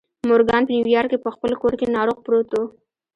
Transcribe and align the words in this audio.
مورګان 0.27 0.63
په 0.65 0.71
نيويارک 0.77 1.09
کې 1.11 1.23
په 1.25 1.29
خپل 1.35 1.51
کور 1.61 1.73
کې 1.79 1.93
ناروغ 1.97 2.17
پروت 2.25 2.49
و. 2.59 2.63